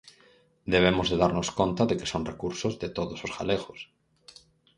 [0.73, 3.79] Debemos de darnos conta de que son recursos de todos os galegos.